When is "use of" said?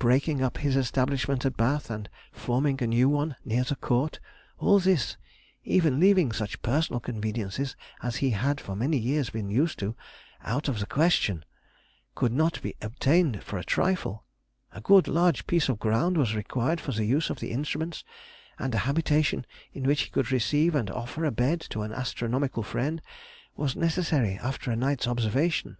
17.04-17.38